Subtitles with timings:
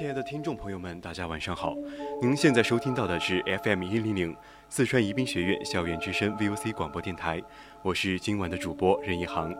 [0.00, 1.76] 亲爱的听众朋友们，大家晚上好。
[2.22, 4.34] 您现在收听到的是 FM 一零零
[4.70, 7.38] 四川宜宾学院校园之声 VOC 广播电台，
[7.82, 9.54] 我是今晚的主播任一航。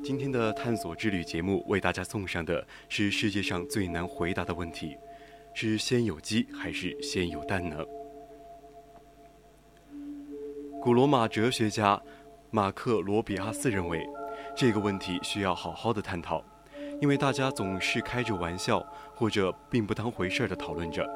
[0.00, 4.96] 今天的探索之旅节目为大家送上的是世界上最难回答的问题：
[5.54, 7.84] 是先有鸡还是先有蛋呢？
[10.80, 12.00] 古罗马哲学家。
[12.52, 14.04] 马克罗比阿斯认为，
[14.60, 16.44] 这个问题需要好好的探讨，
[17.00, 21.08] 因为大家总是开着玩笑或者并不当回事儿的讨论着，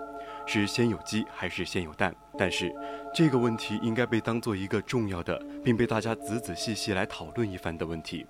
[0.47, 2.17] 是先有鸡还是先有蛋。
[2.39, 2.75] 但是，
[3.15, 8.25] 这个问题应该被当做一个重要的，并被大家仔仔细细来讨论一番的问题。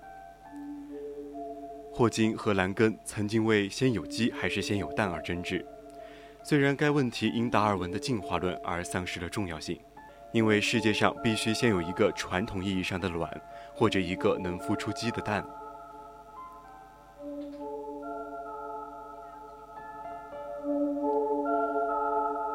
[1.93, 5.65] 霍金和兰根曾经为先有鸡还是先有蛋而争执，
[6.43, 9.79] 虽然该问题因达尔文的进化论而丧失了重要性。
[10.35, 13.41] 因为世界上必须先有一个传统意义上的卵，
[13.73, 15.41] 或者一个能孵出鸡的蛋。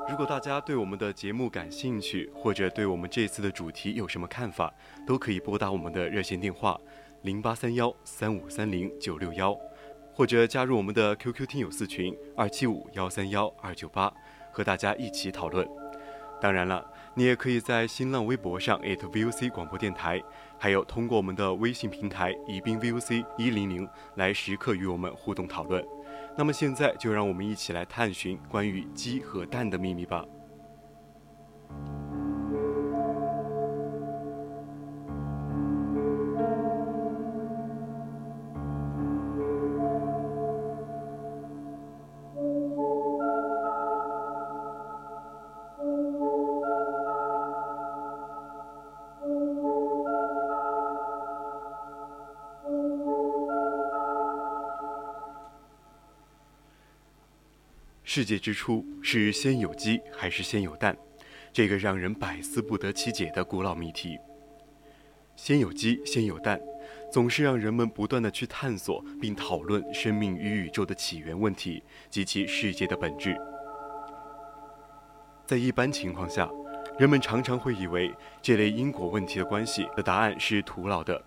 [0.07, 4.71] 如果大家对我们的节目感兴趣，或者对我们这次的主题有什么看法，
[5.07, 6.79] 都可以拨打我们的热线电话
[7.23, 9.59] 零八三幺三五三零九六幺，
[10.13, 14.13] 或者加入我们的 QQ 听友四群二七五幺三幺二九八，
[14.53, 15.67] 和大家一起讨论。
[16.43, 16.87] 当然了。
[17.21, 20.23] 你也可以在新浪微博上 @VOC 广播电台，
[20.59, 25.85] 还有通过我们的微信平台宜宾 VOC 一零零来时刻与我们互动讨论。
[26.35, 30.25] 那么现在就让我们一起来探寻关于鸡和蛋的秘密吧。
[58.12, 60.97] 世界之初是先有鸡还是先有蛋？
[61.53, 64.19] 这个让人百思不得其解的古老谜题。
[65.37, 66.60] 先有鸡，先有蛋，
[67.12, 73.37] 总是让人们不断的去探索并讨论生命与宇宙的起源问题及其世界的本质。
[75.47, 76.50] 在一般情况下，
[76.98, 81.25] 人们常常会以为这类因果问题的关系的答案是徒劳的。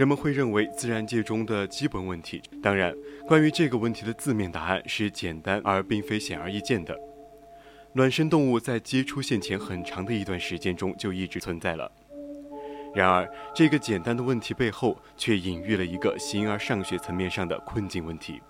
[0.00, 2.96] 人们会认为自然界中的基本问题，当然，
[3.28, 6.98] 关于这个问题的字面答案是简单而并非显而易见的。
[7.92, 11.92] 卵生动物在鸡出现前很长的一段时间中就一直存在了。
[12.94, 18.40] 然而，这个简单的问题背后却隐喻了一个形而上学层面上的困境问题。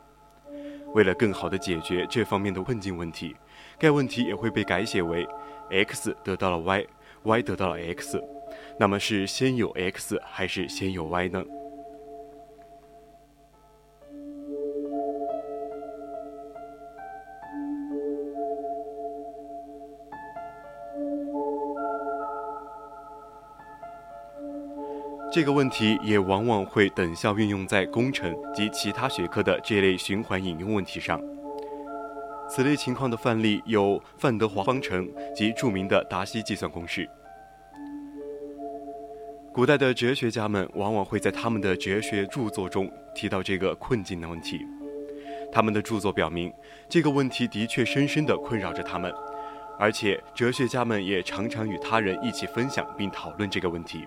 [0.95, 3.35] 为了更好地解决这方面的困境问题，
[3.77, 5.27] 该问题也会被改写为
[5.69, 8.23] ：x 得到了 y，y 得到了 x。
[8.79, 11.45] 那么是先有 x 还是先有 y 呢？
[25.33, 31.21] 这个问题也往往会等效运用在工程及其他学科的这类循环引用问题上。
[32.49, 37.09] 此类情况的范例有范德华方程及著名的达西计算公式。
[39.53, 44.61] 古代的哲学家们往往会在他们的哲学著作中提到这个困境的问题。
[45.53, 46.53] 他们的著作表明，
[46.89, 49.13] 这个问题的确深深地困扰着他们，
[49.77, 54.07] 而且哲学家们也常常与他人一起分享并讨论这个问题。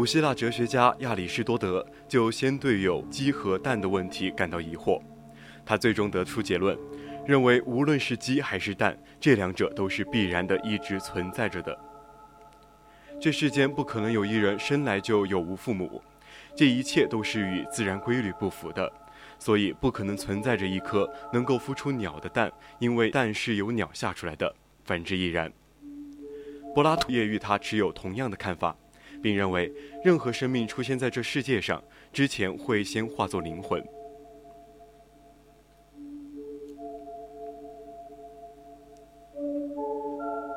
[0.00, 4.98] 古希腊哲学家亚里士多德就先对有鸡和蛋的问题感到疑惑，
[5.62, 6.74] 他最终得出结论，
[7.26, 11.78] 认为无论是鸡还是蛋，这两者都是必然的，一直存在着的。
[13.20, 16.00] 这世间不可能有一人生来就有无父母，
[16.56, 18.90] 这一切都是与自然规律不符的，
[19.38, 25.52] 所以不可能存在着一颗能够孵出鸟的蛋，因为蛋是由鸟下出来的，反之亦然。
[26.74, 28.74] 柏拉图也与他持有同样的看法，
[29.22, 29.72] 并认为
[30.04, 31.82] 任何生命出现在这世界上
[32.12, 33.82] 之前会先化作灵魂。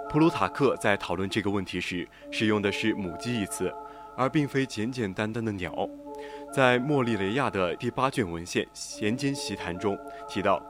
[0.10, 3.74] 普鲁塔克在讨论这个问题时，使用的是“母鸡”一词，
[4.16, 5.90] 而并非简简单单的鸟。
[6.54, 9.98] 在莫利雷亚的第八卷文献《闲间习谈》中
[10.30, 10.64] 提到，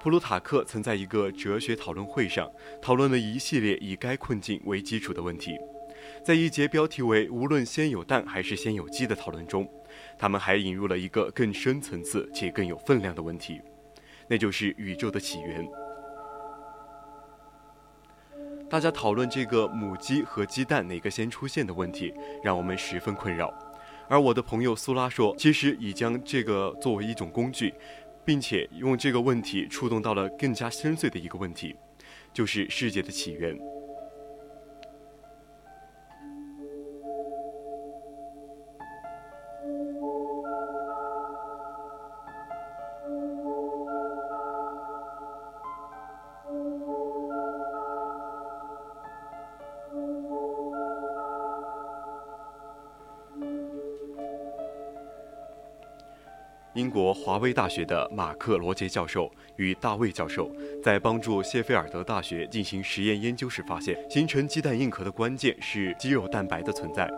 [0.00, 2.50] 普鲁塔克曾在一个哲学讨论会上
[2.80, 5.58] 讨论了一系列以该困境为基础的问题。
[6.26, 9.64] 在一节标题为“无论先有蛋还是先有鸡”的讨论中，
[10.18, 13.60] 他们还引入了一个更深层次且更有分量的问题，
[14.26, 15.64] 那就是宇宙的起源。
[18.68, 22.12] 大家讨论这个母鸡和鸡蛋哪个先出现的问题，
[22.42, 23.54] 让我们十分困扰。
[24.08, 27.72] 而我的朋友苏拉说，其实已将这个作为一种工具，
[28.24, 31.76] 并且用这个问题触动到了更加深邃的一个问题，
[32.32, 33.56] 就是世界的起源。
[56.76, 60.52] 英国华威大学的马克·罗杰教授与大卫教授
[60.84, 67.10] 在帮助谢菲尔德大学进行实验研究时发现，形成鸡蛋硬壳的关键是肌肉蛋白的存在，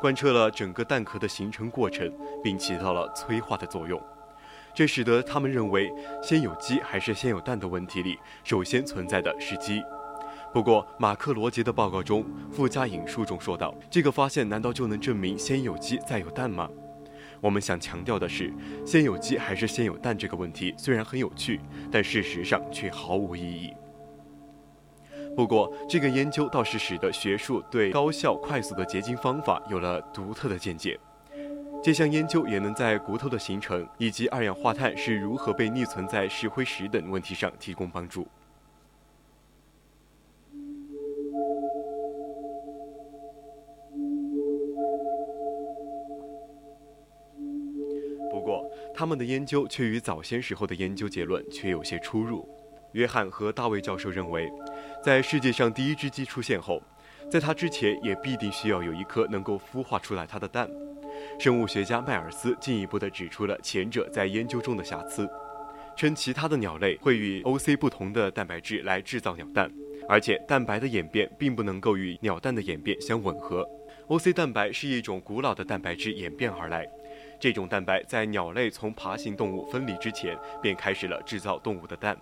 [0.00, 4.02] 贯彻了整个蛋壳的形成过程，并起到了催化的作用。
[4.74, 5.88] 这使得他们认为，
[6.20, 9.80] 先有鸡还是先有蛋的问题里，首先存在的是鸡。
[10.52, 16.68] 不过，马克·罗杰的报告中附加引述中说道：“这个发现难道就能证明先有鸡再有蛋吗？”
[17.40, 18.52] 我们想强调的是，
[18.84, 21.60] 先有鸡还是先有蛋这个问题虽然很有趣，
[21.90, 23.72] 但事实上却毫无意义。
[25.36, 30.98] 不过，这个研究倒是使得学术对高效快速的结晶方法有了独特的见解。
[31.82, 38.28] 这项研究也能在骨头的形成以及二氧化碳是如何被匿存在石灰石等问题上提供帮助。
[49.00, 52.46] 他们的研究却与早先时候的研究结论却有些出入。
[52.92, 54.46] 约翰和大卫教授认为，
[55.02, 56.82] 在世界上第一只鸡出现后，
[57.30, 60.68] 在它之前也必定需要有一颗能够孵化出来它的蛋。
[61.38, 65.26] 生物学家迈尔斯进一步地指出了前者在研究中的瑕疵，
[65.96, 69.72] 称其他的鸟类会与 OC 不同的蛋白质来制造鸟蛋，
[70.10, 73.66] 而且蛋白的演变并不能够与鸟蛋的演变相吻合。
[74.08, 76.86] OC 蛋白是一种古老的蛋白质演变而来。
[77.40, 82.14] 这种蛋白在鸟类从爬行动物分离之前，便开始了制造动物的蛋。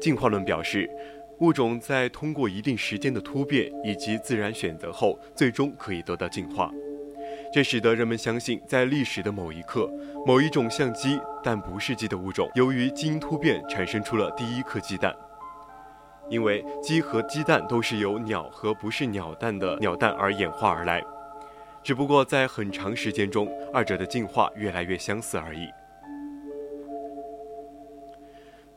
[0.00, 0.90] 进化论表示，
[1.40, 6.72] 物种在通过一定时间的突变以及自然选择后，最终可以得到进化。
[7.52, 9.86] 这使得人们相信，在历史的某一刻，
[10.24, 15.14] 某一种像鸡但不是鸡的物种，由于基因突变产生出了第一颗鸡蛋。
[16.30, 21.04] 因为鸡和鸡蛋都是由鸟和不是鸟蛋的鸟蛋而演化而来，
[21.82, 25.68] 只不过在很长时间中，二者的进化越来越相似而已。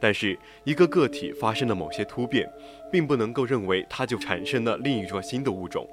[0.02, 2.52] 但是，一个个体发生了某些突变，
[2.92, 5.88] 并不能够认为它就产生了另一种新的物种。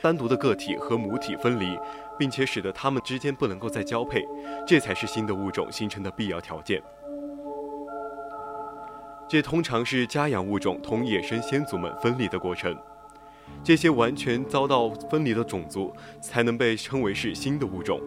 [0.00, 1.76] 单独的个体和母体分离。
[2.18, 4.26] 并且使得它们之间不能够再交配，
[4.66, 6.82] 这才是新的物种形成的必要条件。
[9.28, 12.76] 这通常是家养物种同野生先祖们分离的过程。
[13.62, 18.00] 这些完全遭到分离的种族才能被称为是新的物种。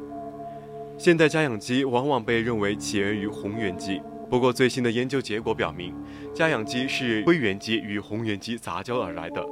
[0.98, 5.96] 现代家养鸡往往被认为起源于红原鸡，不过最新的研究结果表明，
[6.34, 9.44] 家养鸡是灰原鸡与红原鸡杂交而来的。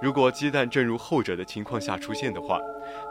[0.00, 2.60] 如果鸡蛋正如后者的情况下出现的话，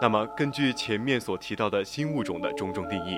[0.02, 3.18] 那么根据前面所提到的新物种的种种定义，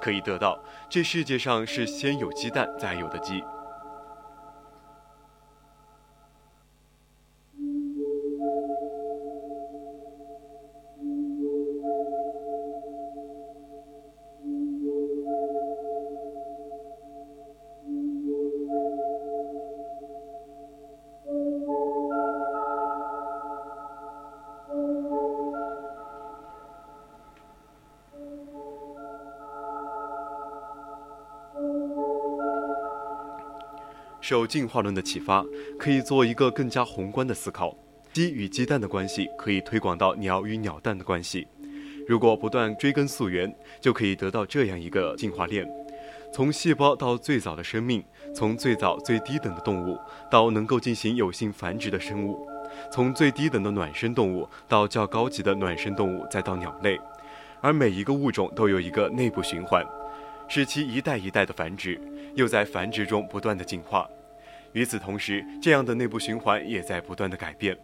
[0.00, 3.42] 可以得到这世界上是先有鸡蛋再有的鸡。
[34.30, 35.44] 受进化论的启发，
[35.76, 37.76] 可以做一个更加宏观的思考。
[38.12, 41.48] 鸡与鸡蛋的关系可以推广到鸟与鸟蛋的关系。
[42.06, 45.68] 如果不断追根溯源，就可以得到这样一个进化链：
[46.32, 49.98] 从细胞到最早的生命，从最早最低等的动物
[50.30, 52.46] 到能够进行有性繁殖的生物，
[52.92, 56.96] 从最低等的卵生动物到较高级的卵生动物，再到鸟类。
[57.60, 59.84] 而每一个物种都有一个内部循环，
[60.46, 62.00] 使其一代一代的繁殖，
[62.36, 64.08] 又在繁殖中不断的进化。
[64.72, 67.76] 与此同时，这样的内部循环也在不断的改变。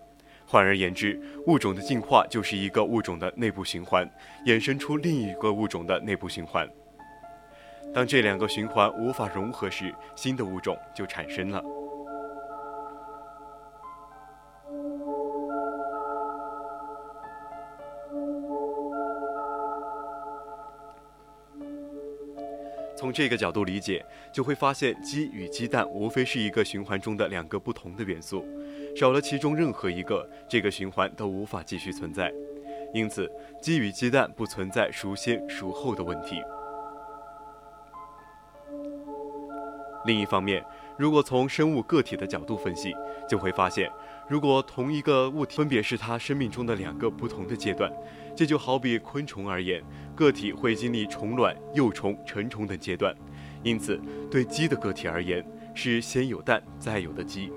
[0.46, 4.08] 换而言之，物种的进化就是一个物种的内部循环，
[4.46, 6.68] 衍生出另一个物种的内部循环。
[7.92, 11.62] 当这两个循环无法融合时，新的物种就产生了。
[23.06, 28.44] 从这个角度理解，就会发现鸡与鸡蛋无非是一个循环中的两个不同的元素，
[28.96, 32.32] 少了其中任何一个，这个循环都无法继续存在。
[32.92, 33.30] 因此，
[33.62, 36.42] 鸡与鸡蛋不存在孰先孰后的问题。
[40.04, 40.64] 另一方面，
[40.98, 42.92] 如果从生物个体的角度分析，
[43.28, 43.88] 就会发现，
[44.28, 47.88] 如果同一个物体分别是它生命中的两个不同的阶段。
[48.36, 49.82] 这就好比昆虫而言，
[50.14, 53.16] 个体会经历虫卵、幼虫、成虫等阶段，
[53.62, 53.98] 因此
[54.30, 55.42] 对鸡的个体而言，
[55.74, 57.50] 是先有蛋再有的鸡。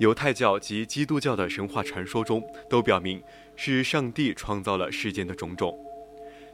[0.00, 3.22] 犹太教及基督教的神话传说中都表明
[3.54, 5.78] 是上帝创造了世间的种种，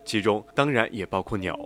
[0.05, 1.57] 其中当然也包括鸟。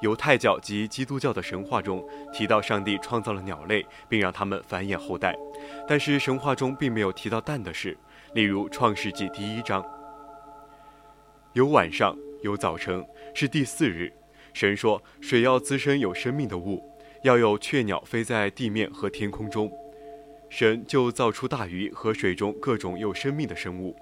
[0.00, 5.36] 犹太教及基督教的神话中提到上帝创造了鸟类，并让它们繁衍后代，
[5.86, 7.94] 但是神话中并没有提到蛋的事。
[8.32, 9.84] 例如《创世纪》第一章，
[11.52, 14.10] 有晚上，有早晨，是第四日，
[14.54, 16.82] 神说水要滋生有生命的物，
[17.24, 19.70] 要有雀鸟飞在地面和天空中。
[20.48, 23.94] 神就造出大鱼和水中各种有生命的生物，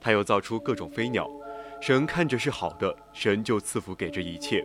[0.00, 1.28] 他又造出各种飞鸟。
[1.80, 4.64] 神看着是好的，神就赐福给这一切，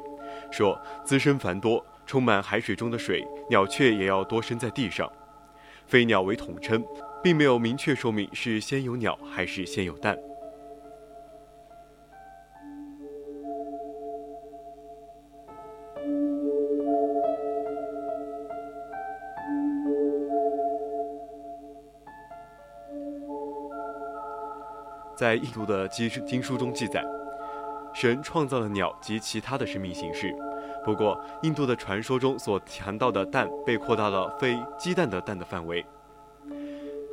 [0.51, 5.11] 说滋生繁多，充满海水中的水，鸟雀也要多生在地上。
[5.87, 6.83] 飞鸟为统称，
[7.23, 10.17] 并没有明确说明是先有鸟还是先有蛋。
[25.17, 27.03] 在印度的经经书中记载，
[27.91, 30.31] 神创造了鸟及其他的生命形式。
[30.85, 35.83] 不过，印度的传说中所谈到的蛋被扩大了非鸡蛋的蛋的范围。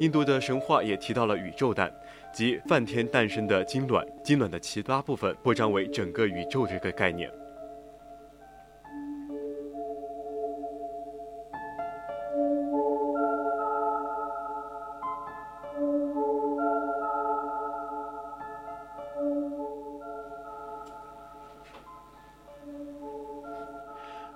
[0.00, 1.90] 印度的神话也提到了宇宙蛋，
[2.32, 7.30] 即梵天诞生的金卵，金卵的其他部分扩张为整个宇宙这个概念。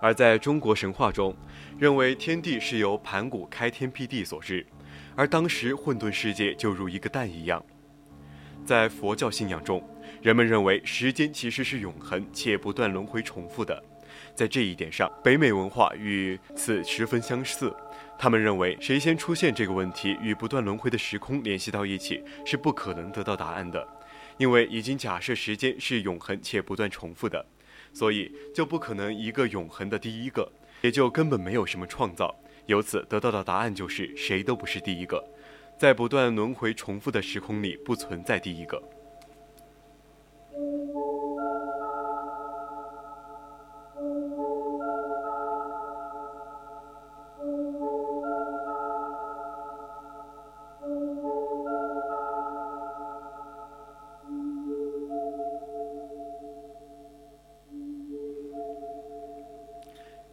[0.09, 1.37] 而在中国神话中，
[1.79, 4.67] 认为天地是由盘古开天辟地所致，
[5.15, 7.63] 而当时混沌世界就如一个蛋一样。
[8.65, 9.87] 在佛教信仰中，
[10.23, 13.85] 人们认为时间其实是永恒且不断轮回重复的。
[14.35, 17.71] 在这一点上，北美文化与此十分相似。
[18.19, 23.87] 他们认为，谁先出现这个问题与不断轮回的时空联系到一起，是不可能得到答案的，
[24.39, 27.45] 因为已经假设时间是永恒且不断重复的。
[27.93, 30.51] 所以就不可能一个永恒的第一个，
[30.83, 32.35] 也就根本没有什么创造。
[32.67, 35.25] 由此得到的答案就是谁都不是第一个，
[35.79, 38.83] 在不断轮回重复的时空里不存在第一个。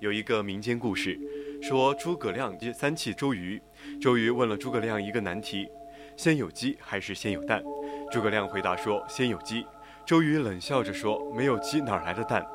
[0.06, 1.20] 有一个民间故事，
[1.60, 3.60] 说诸葛亮三气周瑜。
[4.00, 5.68] 周瑜问了诸葛亮一个难题：
[6.16, 7.64] 先有鸡还是先有蛋？
[8.12, 9.66] 诸葛亮回答说：先有鸡。
[10.06, 12.46] 周瑜冷笑着说：没有鸡哪来的蛋？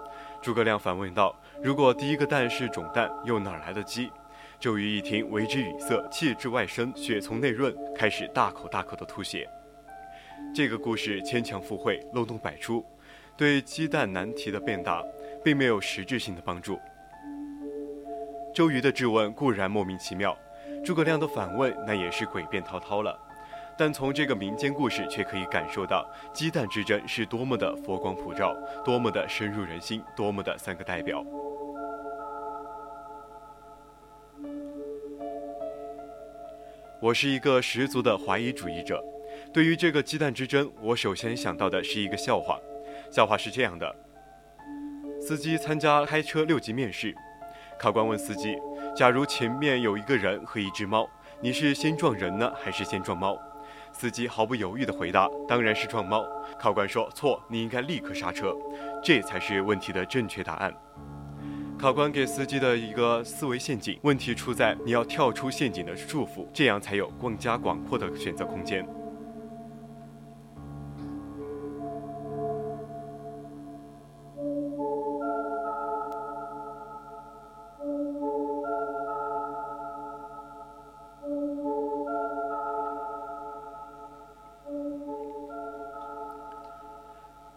[0.41, 4.09] 诸葛亮反问道：如果第一个蛋是种蛋，又哪来的鸡？
[4.61, 9.45] 周瑜一听，为之语塞，气至外生，血从内润，开始大口大口的吐血。
[10.55, 12.87] 这个故事牵强附会，漏洞百出，
[13.37, 15.03] 对鸡蛋难题的辩答
[15.43, 16.79] 并没有实质性的帮助。
[18.53, 20.37] 周瑜的质问固然莫名其妙，
[20.85, 23.19] 诸葛亮的反问那也是诡辩滔滔了。
[23.79, 28.55] 但从这个民间故事却可以感受到鸡蛋之争是多么的佛光普照，
[28.85, 31.25] 多么的深入人心，多么的三个代表。
[37.01, 39.03] 我是一个十足的怀疑主义者。
[39.55, 42.59] 对于这个鸡蛋之争，我首先想到的是一个笑话。
[43.11, 43.97] 笑话是这样的：
[45.21, 47.15] 司机参加开车六级面试，
[47.81, 48.59] 考官问司机
[48.95, 51.09] ：“假如前面有一个人和一只猫，
[51.41, 53.39] 你是先撞人呢，还是先撞猫？”
[53.91, 56.23] 司机毫不犹豫地回答：“当然是撞猫。”
[56.61, 58.55] 考官说：“错，你应该立刻刹车，
[59.03, 60.71] 这才是问题的正确答案。”
[61.81, 68.87] 考官给司机的一个思维陷阱，问题出在你要跳出陷阱的束缚，这样才有更加广阔的选择空间。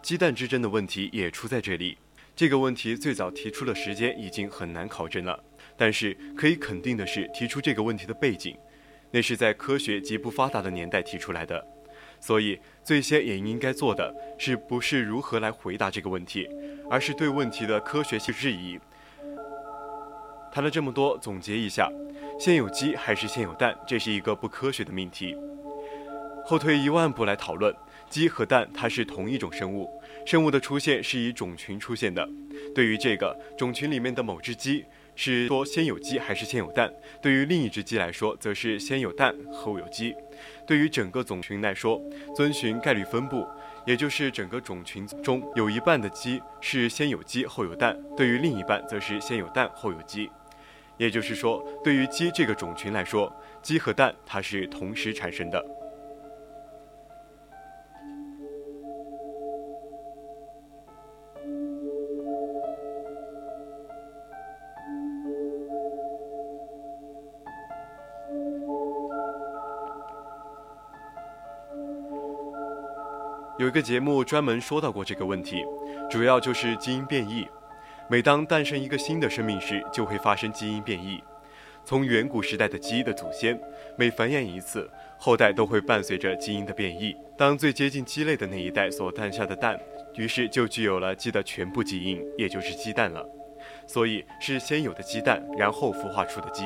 [0.04, 1.96] 鸡蛋之争的问题也出在这里。
[2.36, 5.42] 这个问题最早提出的时间已经很难考证了，
[5.78, 8.54] 但是可以肯定的是，提出这个问题的背景，
[9.10, 11.66] 那是在科学极不发达的年代提出来的。
[12.20, 16.46] 所以，最先也应该做的是，不是如何来回答这个问题，
[16.90, 18.78] 而是对问题的科学性质疑。
[20.52, 21.90] 谈了这么多，总结一下：
[22.38, 23.74] 先有鸡还是先有蛋？
[23.86, 25.34] 这是一个不科学的命题。
[26.44, 27.74] 后退一万步来讨论。
[28.14, 29.90] 鸡和蛋，它是同一种生物，
[30.24, 32.24] 生物的出现是以种群出现的。
[32.72, 34.84] 对于这个种群里面的某只鸡，
[35.16, 36.88] 是说先有鸡还是先有蛋；
[37.20, 40.14] 对于另一只鸡来说，则是先有蛋后有鸡。
[40.64, 42.00] 对于整个种群来说，
[42.36, 43.44] 遵循概率分布，
[43.84, 50.30] 也就是整个种群中有一半的鸡是先有鸡后有蛋，对于另一半则是先有蛋后有鸡。
[50.98, 55.60] 也就是说，对于鸡这个种群来说，鸡和蛋它是同时产生的。
[73.64, 75.64] 有一个节目专门说到过这个问题，
[76.10, 77.48] 主要就是基因变异。
[78.10, 81.18] 每当诞生一个新的生命时，就会发生基因变异。
[81.82, 83.58] 从远古时代的鸡的祖先，
[83.96, 84.86] 每繁衍一次，
[85.18, 87.16] 后代都会伴随着基因的变异。
[87.38, 89.80] 当最接近鸡类的那一代所诞下的蛋，
[90.16, 93.26] 于是就具有了鸡的全部基因，也就是鸡蛋了。
[93.86, 96.64] 所以是先有的鸡蛋，然后孵化出的鸡。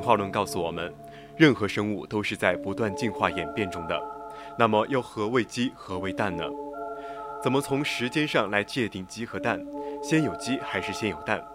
[0.00, 0.90] 进化论告诉我们，
[1.36, 4.00] 任何生物都是在不断进化演变中的。
[4.58, 6.42] 那么，又何为鸡，何为蛋呢？
[7.44, 9.62] 怎么从时间上来界定鸡和蛋？
[10.02, 11.46] 先有鸡还是先有蛋？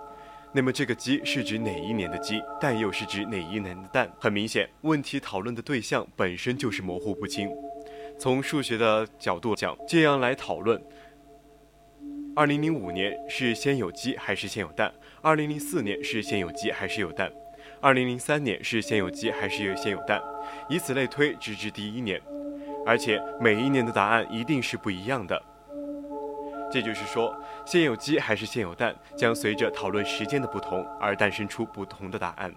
[0.53, 2.39] 那么，这个鸡是指哪一年的鸡？
[2.61, 4.07] 蛋又是指哪一年的蛋？
[4.19, 7.49] 很明显，问题讨论的对象本身就是模糊不清。
[8.19, 10.79] 从数学的角度讲，这样来讨论：
[12.35, 14.93] 二零零五年是先有鸡还是先有蛋？
[15.23, 17.31] 二零零四年是先有鸡还是有蛋？
[17.85, 20.19] 二零零三年是先有鸡还是先有蛋？
[20.67, 22.19] 以此类推，直至第一年，
[22.83, 25.39] 而且每一年的答案一定是不一样的。
[26.71, 32.51] 这就是说，先有鸡还是先有蛋，将随着讨论时间的不同而诞生出不同的答案。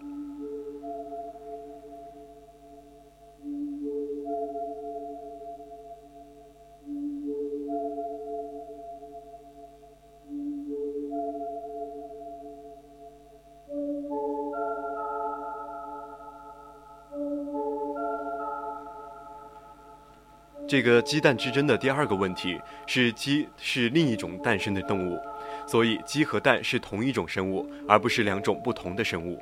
[20.68, 25.18] 这个鸡蛋之争的第二个问题是，鸡是另一种诞生的动物，
[25.66, 29.40] 所以鸡和蛋是同一种生物，而不是两种不同的生物。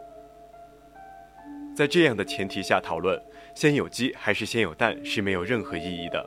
[1.74, 3.20] 在这样的前提下讨论，
[3.56, 6.24] 先有鸡还是先有蛋是没有任何意义的。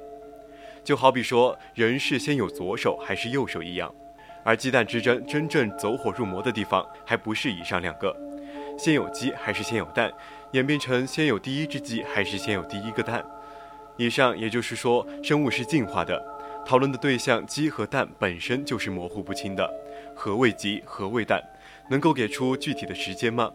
[0.83, 3.89] 就好比说人是先有左手还是右手一样，
[4.43, 8.13] 而鸡蛋之争真正走火入魔的地方，还不是以上两个，
[8.77, 10.12] 先有鸡还是先有蛋，
[10.51, 13.25] 演变成先有第一只鸡还是先有第一个蛋。
[13.99, 16.25] 以上也就是说，生物是进化的，
[16.65, 19.69] 讨论的对象鸡和蛋本身就是模糊不清的，
[20.15, 20.81] 何谓鸡？
[20.85, 21.43] 何谓蛋？
[21.89, 23.51] 能够给出具体的时间吗？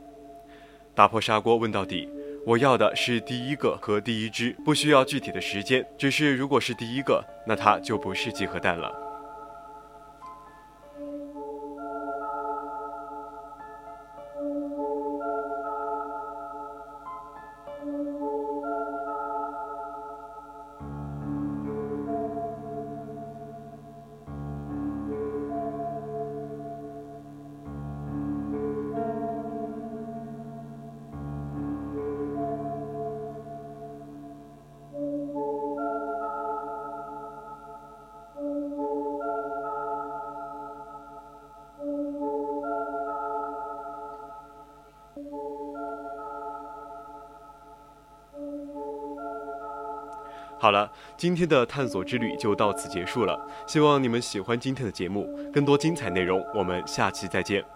[0.95, 2.11] 打破砂锅问到底，
[2.45, 9.04] 我要的是第一个和第一只，不需要具体的时间，只是如果是第一个，那它就不是鸡和蛋了。
[50.65, 53.39] 好了，今天的探索之旅就到此结束了。
[53.67, 57.74] 希望你们喜欢今天的节目，更多精彩内容，我们下期再见。